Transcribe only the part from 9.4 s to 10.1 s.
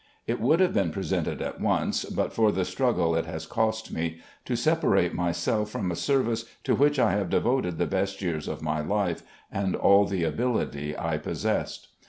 and all